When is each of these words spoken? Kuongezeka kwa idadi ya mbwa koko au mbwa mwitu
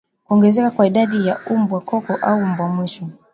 Kuongezeka 0.23 0.71
kwa 0.71 0.87
idadi 0.87 1.27
ya 1.27 1.39
mbwa 1.57 1.79
koko 1.81 2.15
au 2.15 2.41
mbwa 2.45 2.67
mwitu 2.67 3.09